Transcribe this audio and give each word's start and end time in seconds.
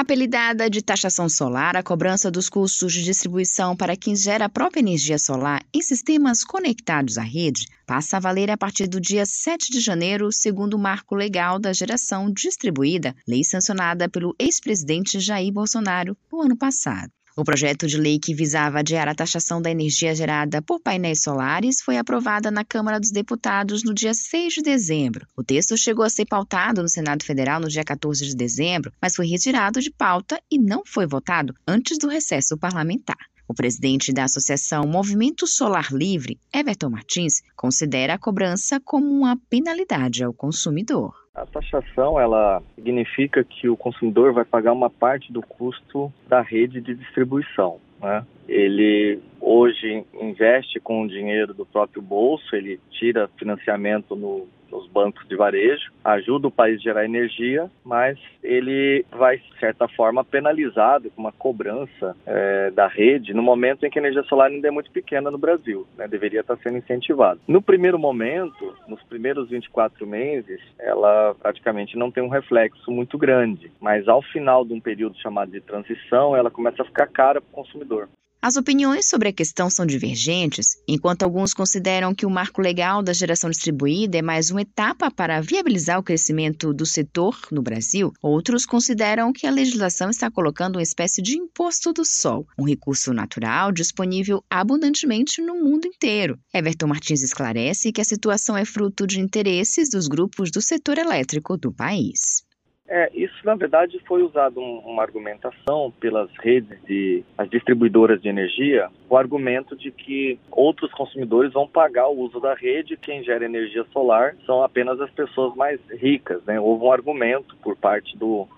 Apelidada 0.00 0.70
de 0.70 0.80
taxação 0.80 1.28
solar, 1.28 1.74
a 1.76 1.82
cobrança 1.82 2.30
dos 2.30 2.48
custos 2.48 2.92
de 2.92 3.02
distribuição 3.02 3.74
para 3.74 3.96
quem 3.96 4.14
gera 4.14 4.44
a 4.44 4.48
própria 4.48 4.78
energia 4.78 5.18
solar 5.18 5.60
em 5.74 5.82
sistemas 5.82 6.44
conectados 6.44 7.18
à 7.18 7.22
rede 7.22 7.66
passa 7.84 8.16
a 8.16 8.20
valer 8.20 8.48
a 8.48 8.56
partir 8.56 8.86
do 8.86 9.00
dia 9.00 9.26
7 9.26 9.72
de 9.72 9.80
janeiro, 9.80 10.30
segundo 10.30 10.74
o 10.74 10.78
marco 10.78 11.16
legal 11.16 11.58
da 11.58 11.72
geração 11.72 12.30
distribuída, 12.30 13.12
lei 13.26 13.42
sancionada 13.42 14.08
pelo 14.08 14.36
ex-presidente 14.38 15.18
Jair 15.18 15.52
Bolsonaro 15.52 16.16
no 16.30 16.42
ano 16.42 16.56
passado. 16.56 17.10
O 17.38 17.44
projeto 17.44 17.86
de 17.86 17.96
lei 17.96 18.18
que 18.18 18.34
visava 18.34 18.80
adiar 18.80 19.06
a 19.06 19.14
taxação 19.14 19.62
da 19.62 19.70
energia 19.70 20.12
gerada 20.12 20.60
por 20.60 20.80
painéis 20.80 21.22
solares 21.22 21.80
foi 21.80 21.96
aprovada 21.96 22.50
na 22.50 22.64
Câmara 22.64 22.98
dos 22.98 23.12
Deputados 23.12 23.84
no 23.84 23.94
dia 23.94 24.12
6 24.12 24.54
de 24.54 24.60
dezembro. 24.60 25.24
O 25.36 25.44
texto 25.44 25.76
chegou 25.76 26.04
a 26.04 26.10
ser 26.10 26.26
pautado 26.26 26.82
no 26.82 26.88
Senado 26.88 27.24
Federal 27.24 27.60
no 27.60 27.68
dia 27.68 27.84
14 27.84 28.26
de 28.26 28.34
dezembro, 28.34 28.92
mas 29.00 29.14
foi 29.14 29.28
retirado 29.28 29.80
de 29.80 29.88
pauta 29.88 30.42
e 30.50 30.58
não 30.58 30.82
foi 30.84 31.06
votado 31.06 31.54
antes 31.64 31.96
do 31.96 32.08
recesso 32.08 32.58
parlamentar. 32.58 33.28
O 33.46 33.54
presidente 33.54 34.12
da 34.12 34.24
Associação 34.24 34.84
Movimento 34.84 35.46
Solar 35.46 35.92
Livre, 35.92 36.40
Everton 36.52 36.90
Martins, 36.90 37.40
considera 37.54 38.14
a 38.14 38.18
cobrança 38.18 38.80
como 38.80 39.06
uma 39.06 39.38
penalidade 39.48 40.24
ao 40.24 40.34
consumidor. 40.34 41.14
A 41.42 41.46
taxação 41.46 42.18
ela 42.18 42.62
significa 42.74 43.44
que 43.44 43.68
o 43.68 43.76
consumidor 43.76 44.32
vai 44.32 44.44
pagar 44.44 44.72
uma 44.72 44.90
parte 44.90 45.32
do 45.32 45.40
custo 45.40 46.12
da 46.28 46.40
rede 46.40 46.80
de 46.80 46.94
distribuição. 46.94 47.78
Né? 48.00 48.24
Ele 48.48 49.20
hoje 49.40 50.04
investe 50.20 50.80
com 50.80 51.02
o 51.02 51.08
dinheiro 51.08 51.54
do 51.54 51.64
próprio 51.64 52.02
bolso, 52.02 52.54
ele 52.54 52.80
tira 52.90 53.30
financiamento 53.38 54.16
no 54.16 54.48
nos 54.70 54.86
bancos 54.88 55.26
de 55.28 55.36
varejo, 55.36 55.90
ajuda 56.04 56.48
o 56.48 56.50
país 56.50 56.78
a 56.78 56.82
gerar 56.82 57.04
energia, 57.04 57.70
mas 57.84 58.18
ele 58.42 59.04
vai, 59.10 59.38
de 59.38 59.58
certa 59.58 59.88
forma, 59.88 60.24
penalizado 60.24 61.10
com 61.10 61.20
uma 61.20 61.32
cobrança 61.32 62.16
é, 62.26 62.70
da 62.70 62.86
rede 62.86 63.34
no 63.34 63.42
momento 63.42 63.84
em 63.84 63.90
que 63.90 63.98
a 63.98 64.02
energia 64.02 64.22
solar 64.24 64.50
ainda 64.50 64.68
é 64.68 64.70
muito 64.70 64.90
pequena 64.90 65.30
no 65.30 65.38
Brasil, 65.38 65.86
né? 65.96 66.06
deveria 66.08 66.40
estar 66.40 66.56
sendo 66.58 66.78
incentivado. 66.78 67.40
No 67.46 67.62
primeiro 67.62 67.98
momento, 67.98 68.74
nos 68.86 69.02
primeiros 69.04 69.48
24 69.50 70.06
meses, 70.06 70.60
ela 70.78 71.34
praticamente 71.40 71.96
não 71.96 72.10
tem 72.10 72.22
um 72.22 72.28
reflexo 72.28 72.90
muito 72.90 73.18
grande, 73.18 73.70
mas 73.80 74.08
ao 74.08 74.22
final 74.22 74.64
de 74.64 74.72
um 74.72 74.80
período 74.80 75.18
chamado 75.18 75.50
de 75.50 75.60
transição, 75.60 76.36
ela 76.36 76.50
começa 76.50 76.82
a 76.82 76.86
ficar 76.86 77.06
cara 77.06 77.40
para 77.40 77.50
o 77.50 77.52
consumidor. 77.52 78.08
As 78.40 78.56
opiniões 78.56 79.08
sobre 79.08 79.28
a 79.28 79.32
questão 79.32 79.68
são 79.68 79.84
divergentes, 79.84 80.76
enquanto 80.86 81.24
alguns 81.24 81.52
consideram 81.52 82.14
que 82.14 82.24
o 82.24 82.30
marco 82.30 82.62
legal 82.62 83.02
da 83.02 83.12
geração 83.12 83.50
distribuída 83.50 84.16
é 84.16 84.22
mais 84.22 84.48
uma 84.48 84.62
etapa 84.62 85.10
para 85.10 85.40
viabilizar 85.40 85.98
o 85.98 86.04
crescimento 86.04 86.72
do 86.72 86.86
setor 86.86 87.36
no 87.50 87.60
Brasil, 87.60 88.12
outros 88.22 88.64
consideram 88.64 89.32
que 89.32 89.44
a 89.44 89.50
legislação 89.50 90.08
está 90.08 90.30
colocando 90.30 90.76
uma 90.76 90.82
espécie 90.82 91.20
de 91.20 91.36
imposto 91.36 91.92
do 91.92 92.04
sol, 92.04 92.46
um 92.56 92.64
recurso 92.64 93.12
natural 93.12 93.72
disponível 93.72 94.40
abundantemente 94.48 95.42
no 95.42 95.56
mundo 95.56 95.88
inteiro. 95.88 96.38
Everton 96.54 96.86
Martins 96.86 97.22
esclarece 97.22 97.90
que 97.90 98.00
a 98.00 98.04
situação 98.04 98.56
é 98.56 98.64
fruto 98.64 99.04
de 99.04 99.18
interesses 99.18 99.90
dos 99.90 100.06
grupos 100.06 100.52
do 100.52 100.62
setor 100.62 100.96
elétrico 100.96 101.56
do 101.56 101.72
país. 101.72 102.46
É, 102.88 103.10
isso 103.12 103.34
na 103.44 103.54
verdade 103.54 104.00
foi 104.06 104.22
usado 104.22 104.60
um, 104.60 104.78
uma 104.78 105.02
argumentação 105.02 105.92
pelas 106.00 106.30
redes 106.40 106.78
de 106.84 107.22
as 107.36 107.48
distribuidoras 107.50 108.20
de 108.22 108.28
energia, 108.28 108.88
o 109.08 109.16
argumento 109.16 109.76
de 109.76 109.90
que 109.90 110.38
outros 110.50 110.90
consumidores 110.92 111.52
vão 111.52 111.68
pagar 111.68 112.08
o 112.08 112.18
uso 112.18 112.40
da 112.40 112.54
rede, 112.54 112.96
quem 112.96 113.22
gera 113.22 113.44
energia 113.44 113.84
solar 113.92 114.34
são 114.46 114.62
apenas 114.62 114.98
as 115.00 115.10
pessoas 115.10 115.54
mais 115.54 115.78
ricas, 115.90 116.42
né? 116.44 116.58
Houve 116.58 116.84
um 116.84 116.92
argumento 116.92 117.54
por 117.56 117.76
parte 117.76 118.16
do 118.16 118.48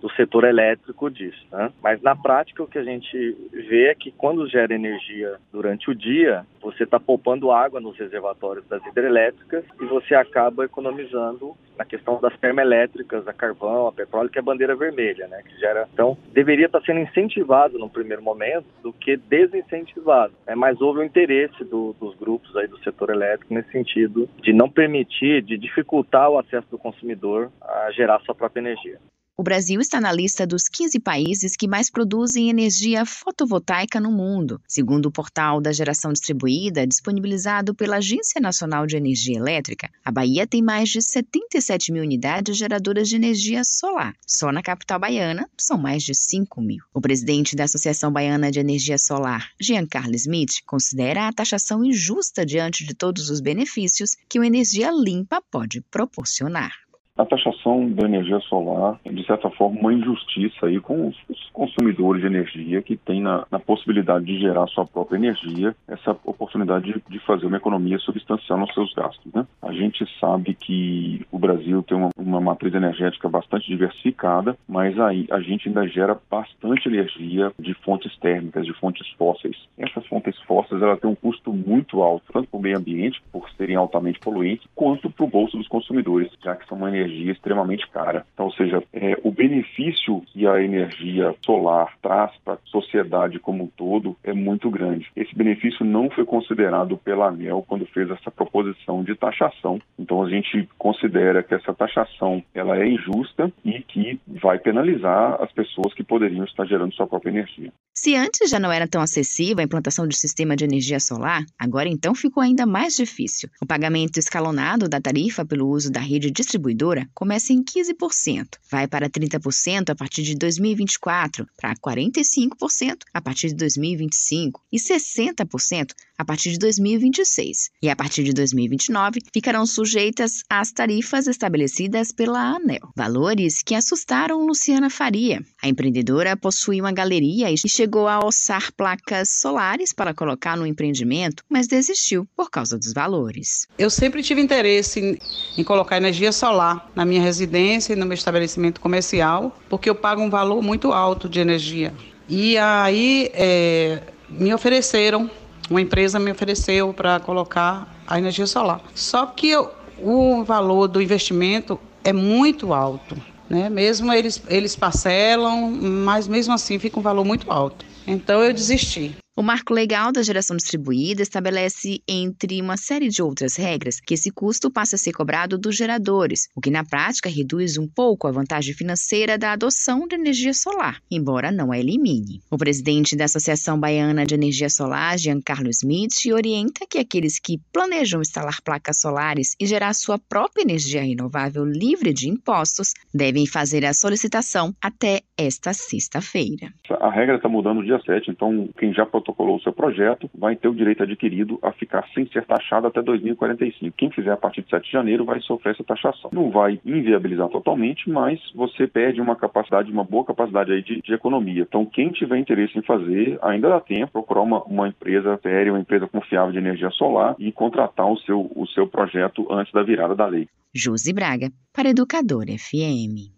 do 0.00 0.10
setor 0.12 0.44
elétrico 0.44 1.10
disso. 1.10 1.44
Né? 1.50 1.72
Mas 1.82 2.00
na 2.02 2.14
prática 2.14 2.62
o 2.62 2.66
que 2.66 2.78
a 2.78 2.84
gente 2.84 3.36
vê 3.52 3.88
é 3.88 3.94
que 3.94 4.10
quando 4.12 4.48
gera 4.48 4.74
energia 4.74 5.36
durante 5.52 5.90
o 5.90 5.94
dia, 5.94 6.46
você 6.68 6.84
está 6.84 7.00
poupando 7.00 7.50
água 7.50 7.80
nos 7.80 7.96
reservatórios 7.96 8.66
das 8.68 8.84
hidrelétricas 8.84 9.64
e 9.80 9.86
você 9.86 10.14
acaba 10.14 10.66
economizando 10.66 11.56
na 11.78 11.84
questão 11.84 12.20
das 12.20 12.36
termoelétricas, 12.38 13.26
a 13.26 13.32
carvão, 13.32 13.86
a 13.86 13.92
petróleo, 13.92 14.28
que 14.28 14.38
é 14.38 14.40
a 14.40 14.44
bandeira 14.44 14.76
vermelha, 14.76 15.26
né? 15.28 15.42
Que 15.42 15.58
gera. 15.58 15.88
Então, 15.92 16.18
deveria 16.32 16.66
estar 16.66 16.80
tá 16.80 16.86
sendo 16.86 17.00
incentivado 17.00 17.78
no 17.78 17.88
primeiro 17.88 18.22
momento 18.22 18.66
do 18.82 18.92
que 18.92 19.16
desincentivado. 19.16 20.34
Né? 20.46 20.54
Mas 20.54 20.80
houve 20.80 20.98
o 20.98 21.02
um 21.02 21.04
interesse 21.04 21.64
do, 21.64 21.94
dos 21.98 22.14
grupos 22.16 22.54
aí 22.56 22.66
do 22.66 22.78
setor 22.80 23.10
elétrico 23.10 23.54
nesse 23.54 23.70
sentido 23.70 24.28
de 24.42 24.52
não 24.52 24.68
permitir, 24.68 25.42
de 25.42 25.56
dificultar 25.56 26.28
o 26.28 26.38
acesso 26.38 26.66
do 26.70 26.78
consumidor 26.78 27.50
a 27.62 27.90
gerar 27.92 28.20
sua 28.20 28.34
própria 28.34 28.60
energia. 28.60 28.98
O 29.40 29.42
Brasil 29.44 29.80
está 29.80 30.00
na 30.00 30.10
lista 30.10 30.44
dos 30.44 30.64
15 30.64 30.98
países 30.98 31.54
que 31.54 31.68
mais 31.68 31.88
produzem 31.88 32.50
energia 32.50 33.06
fotovoltaica 33.06 34.00
no 34.00 34.10
mundo, 34.10 34.60
segundo 34.66 35.06
o 35.06 35.12
portal 35.12 35.60
da 35.60 35.70
geração 35.70 36.12
distribuída 36.12 36.84
disponibilizado 36.84 37.72
pela 37.72 37.98
Agência 37.98 38.40
Nacional 38.40 38.84
de 38.84 38.96
Energia 38.96 39.38
Elétrica. 39.38 39.88
A 40.04 40.10
Bahia 40.10 40.44
tem 40.44 40.60
mais 40.60 40.88
de 40.88 41.00
77 41.00 41.92
mil 41.92 42.02
unidades 42.02 42.56
geradoras 42.56 43.08
de 43.08 43.14
energia 43.14 43.62
solar. 43.62 44.12
Só 44.26 44.50
na 44.50 44.60
capital 44.60 44.98
baiana 44.98 45.48
são 45.56 45.78
mais 45.78 46.02
de 46.02 46.16
5 46.16 46.60
mil. 46.60 46.82
O 46.92 47.00
presidente 47.00 47.54
da 47.54 47.62
Associação 47.62 48.10
Baiana 48.10 48.50
de 48.50 48.58
Energia 48.58 48.98
Solar, 48.98 49.52
Giancarlo 49.60 50.16
Smith, 50.16 50.64
considera 50.66 51.28
a 51.28 51.32
taxação 51.32 51.84
injusta 51.84 52.44
diante 52.44 52.84
de 52.84 52.92
todos 52.92 53.30
os 53.30 53.40
benefícios 53.40 54.16
que 54.28 54.40
uma 54.40 54.48
energia 54.48 54.90
limpa 54.90 55.40
pode 55.48 55.80
proporcionar. 55.82 56.87
A 57.18 57.26
taxação 57.26 57.90
da 57.90 58.04
energia 58.04 58.38
solar 58.38 59.00
é, 59.04 59.10
de 59.10 59.26
certa 59.26 59.50
forma, 59.50 59.80
uma 59.80 59.92
injustiça 59.92 60.66
aí 60.66 60.78
com 60.78 61.08
os, 61.08 61.48
consumidores 61.52 62.20
de 62.20 62.28
energia 62.28 62.80
que 62.80 62.96
têm 62.96 63.20
na, 63.20 63.44
na, 63.50 63.58
possibilidade 63.58 64.24
de 64.24 64.38
gerar 64.38 64.68
sua 64.68 64.86
própria 64.86 65.16
energia, 65.16 65.74
essa 65.88 66.12
oportunidade 66.24 66.92
de, 66.92 67.02
de, 67.08 67.18
fazer 67.26 67.46
uma 67.46 67.56
economia 67.56 67.98
substancial 67.98 68.60
nos 68.60 68.72
seus 68.72 68.94
gastos. 68.94 69.32
Né? 69.34 69.44
A 69.60 69.72
gente 69.72 70.06
sabe 70.20 70.54
que 70.54 71.26
o 71.32 71.38
Brasil 71.38 71.82
tem 71.82 71.96
uma, 71.96 72.10
uma 72.16 72.40
matriz 72.40 72.72
energética 72.72 73.28
bastante 73.28 73.66
diversificada, 73.66 74.56
mas 74.68 74.96
aí 75.00 75.26
a 75.32 75.40
gente 75.40 75.68
ainda 75.68 75.88
gera 75.88 76.16
bastante 76.30 76.86
energia 76.86 77.52
de 77.58 77.74
fontes 77.74 78.16
térmicas, 78.18 78.64
de 78.64 78.72
fontes 78.74 79.08
fósseis. 79.18 79.56
Essas 79.76 80.06
fontes 80.06 80.38
fósseis 80.42 80.80
ela 80.80 80.96
têm 80.96 81.10
um 81.10 81.16
custo 81.16 81.52
muito 81.52 82.00
alto, 82.00 82.32
tanto 82.32 82.48
para 82.48 82.58
o 82.58 82.62
meio 82.62 82.78
ambiente, 82.78 83.20
por 83.32 83.50
serem 83.56 83.74
altamente 83.74 84.20
poluentes, 84.20 84.64
quanto 84.76 85.10
para 85.10 85.24
o 85.24 85.28
bolso 85.28 85.56
dos 85.56 85.66
consumidores, 85.66 86.30
já 86.44 86.54
que 86.54 86.68
são 86.68 86.78
uma 86.78 86.88
energia 86.88 87.07
energia 87.08 87.32
extremamente 87.32 87.88
cara. 87.90 88.24
Então, 88.34 88.46
ou 88.46 88.52
seja, 88.52 88.82
é, 88.92 89.18
o 89.22 89.30
benefício 89.30 90.22
que 90.26 90.46
a 90.46 90.62
energia 90.62 91.34
solar 91.44 91.94
traz 92.02 92.32
para 92.44 92.54
a 92.54 92.58
sociedade 92.66 93.38
como 93.38 93.64
um 93.64 93.66
todo 93.66 94.16
é 94.22 94.32
muito 94.32 94.70
grande. 94.70 95.10
Esse 95.16 95.34
benefício 95.34 95.84
não 95.84 96.10
foi 96.10 96.24
considerado 96.24 96.96
pela 96.98 97.28
ANEL 97.28 97.64
quando 97.66 97.86
fez 97.86 98.10
essa 98.10 98.30
proposição 98.30 99.02
de 99.02 99.14
taxação. 99.14 99.80
Então, 99.98 100.22
a 100.22 100.28
gente 100.28 100.68
considera 100.78 101.42
que 101.42 101.54
essa 101.54 101.74
taxação 101.74 102.42
ela 102.54 102.78
é 102.78 102.86
injusta 102.86 103.52
e 103.64 103.80
que 103.80 104.20
vai 104.26 104.58
penalizar 104.58 105.40
as 105.42 105.50
pessoas 105.52 105.94
que 105.94 106.04
poderiam 106.04 106.44
estar 106.44 106.64
gerando 106.66 106.94
sua 106.94 107.06
própria 107.06 107.30
energia. 107.30 107.72
Se 107.94 108.14
antes 108.14 108.48
já 108.48 108.60
não 108.60 108.70
era 108.70 108.86
tão 108.86 109.02
acessível 109.02 109.58
a 109.58 109.64
implantação 109.64 110.06
de 110.06 110.16
sistema 110.16 110.54
de 110.54 110.64
energia 110.64 111.00
solar, 111.00 111.44
agora 111.58 111.88
então 111.88 112.14
ficou 112.14 112.42
ainda 112.42 112.64
mais 112.64 112.96
difícil. 112.96 113.48
O 113.60 113.66
pagamento 113.66 114.18
escalonado 114.18 114.88
da 114.88 115.00
tarifa 115.00 115.44
pelo 115.44 115.68
uso 115.68 115.90
da 115.90 115.98
rede 115.98 116.30
distribuidora 116.30 116.97
começa 117.14 117.52
em 117.52 117.62
15%, 117.62 118.46
vai 118.70 118.86
para 118.86 119.10
30% 119.10 119.90
a 119.90 119.94
partir 119.94 120.22
de 120.22 120.34
2024, 120.34 121.46
para 121.56 121.74
45% 121.74 122.98
a 123.12 123.20
partir 123.20 123.48
de 123.48 123.54
2025 123.54 124.62
e 124.72 124.78
60% 124.78 125.92
a 126.18 126.24
partir 126.24 126.50
de 126.50 126.58
2026. 126.58 127.70
E 127.80 127.88
a 127.88 127.94
partir 127.94 128.24
de 128.24 128.32
2029 128.32 129.20
ficarão 129.32 129.64
sujeitas 129.64 130.42
às 130.50 130.72
tarifas 130.72 131.28
estabelecidas 131.28 132.12
pela 132.12 132.40
ANEL. 132.40 132.90
Valores 132.96 133.62
que 133.62 133.74
assustaram 133.74 134.44
Luciana 134.44 134.90
Faria. 134.90 135.40
A 135.62 135.68
empreendedora 135.68 136.36
possui 136.36 136.80
uma 136.80 136.92
galeria 136.92 137.50
e 137.52 137.56
chegou 137.68 138.08
a 138.08 138.18
ossar 138.18 138.72
placas 138.74 139.30
solares 139.30 139.92
para 139.92 140.12
colocar 140.12 140.56
no 140.56 140.66
empreendimento, 140.66 141.44
mas 141.48 141.68
desistiu 141.68 142.26
por 142.36 142.50
causa 142.50 142.76
dos 142.76 142.92
valores. 142.92 143.66
Eu 143.78 143.90
sempre 143.90 144.22
tive 144.22 144.40
interesse 144.40 144.98
em, 144.98 145.18
em 145.56 145.64
colocar 145.64 145.96
energia 145.96 146.32
solar 146.32 146.87
na 146.94 147.04
minha 147.04 147.22
residência 147.22 147.92
e 147.92 147.96
no 147.96 148.06
meu 148.06 148.14
estabelecimento 148.14 148.80
comercial, 148.80 149.56
porque 149.68 149.88
eu 149.88 149.94
pago 149.94 150.22
um 150.22 150.30
valor 150.30 150.62
muito 150.62 150.92
alto 150.92 151.28
de 151.28 151.40
energia. 151.40 151.92
E 152.28 152.58
aí 152.58 153.30
é, 153.32 154.02
me 154.28 154.52
ofereceram, 154.52 155.30
uma 155.70 155.80
empresa 155.80 156.18
me 156.18 156.30
ofereceu 156.30 156.92
para 156.92 157.20
colocar 157.20 157.94
a 158.06 158.18
energia 158.18 158.46
solar. 158.46 158.80
Só 158.94 159.26
que 159.26 159.48
eu, 159.48 159.70
o 159.98 160.44
valor 160.44 160.88
do 160.88 161.00
investimento 161.00 161.78
é 162.04 162.12
muito 162.12 162.72
alto. 162.72 163.16
Né? 163.48 163.70
Mesmo 163.70 164.12
eles, 164.12 164.42
eles 164.48 164.76
parcelam, 164.76 165.70
mas 165.70 166.28
mesmo 166.28 166.52
assim 166.52 166.78
fica 166.78 166.98
um 166.98 167.02
valor 167.02 167.24
muito 167.24 167.50
alto. 167.50 167.84
Então 168.06 168.42
eu 168.42 168.52
desisti. 168.52 169.16
O 169.38 169.42
marco 169.44 169.72
legal 169.72 170.10
da 170.10 170.20
geração 170.20 170.56
distribuída 170.56 171.22
estabelece, 171.22 172.02
entre 172.08 172.60
uma 172.60 172.76
série 172.76 173.08
de 173.08 173.22
outras 173.22 173.54
regras, 173.54 174.00
que 174.00 174.14
esse 174.14 174.32
custo 174.32 174.68
passa 174.68 174.96
a 174.96 174.98
ser 174.98 175.12
cobrado 175.12 175.56
dos 175.56 175.76
geradores, 175.76 176.48
o 176.56 176.60
que 176.60 176.72
na 176.72 176.84
prática 176.84 177.28
reduz 177.28 177.78
um 177.78 177.86
pouco 177.86 178.26
a 178.26 178.32
vantagem 178.32 178.74
financeira 178.74 179.38
da 179.38 179.52
adoção 179.52 180.08
de 180.08 180.16
energia 180.16 180.52
solar, 180.52 181.00
embora 181.08 181.52
não 181.52 181.70
a 181.70 181.78
elimine. 181.78 182.40
O 182.50 182.58
presidente 182.58 183.14
da 183.14 183.26
Associação 183.26 183.78
Baiana 183.78 184.26
de 184.26 184.34
Energia 184.34 184.68
Solar, 184.68 185.16
Giancarlo 185.16 185.70
Smith, 185.70 186.16
orienta 186.34 186.84
que 186.90 186.98
aqueles 186.98 187.38
que 187.38 187.60
planejam 187.72 188.20
instalar 188.20 188.60
placas 188.60 188.98
solares 188.98 189.54
e 189.60 189.66
gerar 189.66 189.94
sua 189.94 190.18
própria 190.18 190.62
energia 190.62 191.04
renovável 191.04 191.64
livre 191.64 192.12
de 192.12 192.28
impostos 192.28 192.92
devem 193.14 193.46
fazer 193.46 193.86
a 193.86 193.94
solicitação 193.94 194.74
até 194.82 195.20
esta 195.36 195.72
sexta-feira. 195.72 196.72
A 196.98 197.08
regra 197.08 197.36
está 197.36 197.48
mudando 197.48 197.76
no 197.76 197.84
dia 197.84 198.00
7, 198.00 198.32
então 198.32 198.68
quem 198.76 198.92
já 198.92 199.06
protocolou 199.28 199.56
o 199.56 199.60
seu 199.60 199.72
projeto 199.72 200.30
vai 200.34 200.56
ter 200.56 200.68
o 200.68 200.74
direito 200.74 201.02
adquirido 201.02 201.58
a 201.62 201.72
ficar 201.72 202.06
sem 202.14 202.26
ser 202.28 202.44
taxado 202.44 202.86
até 202.86 203.02
2045. 203.02 203.94
Quem 203.96 204.10
fizer 204.10 204.32
a 204.32 204.36
partir 204.36 204.62
de 204.62 204.70
7 204.70 204.84
de 204.84 204.90
janeiro 204.90 205.24
vai 205.24 205.40
sofrer 205.40 205.74
essa 205.74 205.84
taxação. 205.84 206.30
Não 206.32 206.50
vai 206.50 206.80
inviabilizar 206.84 207.48
totalmente, 207.48 208.08
mas 208.08 208.40
você 208.54 208.86
perde 208.86 209.20
uma 209.20 209.36
capacidade, 209.36 209.92
uma 209.92 210.04
boa 210.04 210.24
capacidade 210.24 210.72
aí 210.72 210.82
de, 210.82 211.00
de 211.02 211.12
economia. 211.12 211.62
Então, 211.62 211.84
quem 211.84 212.10
tiver 212.10 212.38
interesse 212.38 212.78
em 212.78 212.82
fazer, 212.82 213.38
ainda 213.42 213.68
dá 213.68 213.80
tempo, 213.80 214.12
procurar 214.12 214.42
uma, 214.42 214.62
uma 214.64 214.88
empresa 214.88 215.38
séria, 215.42 215.72
uma 215.72 215.80
empresa 215.80 216.06
confiável 216.06 216.52
de 216.52 216.58
energia 216.58 216.90
solar 216.90 217.36
e 217.38 217.52
contratar 217.52 218.10
o 218.10 218.18
seu, 218.20 218.50
o 218.54 218.66
seu 218.68 218.86
projeto 218.86 219.46
antes 219.50 219.72
da 219.72 219.82
virada 219.82 220.14
da 220.14 220.26
lei. 220.26 220.48
Josi 220.74 221.12
Braga, 221.12 221.50
para 221.74 221.90
Educador 221.90 222.46
FM. 222.46 223.36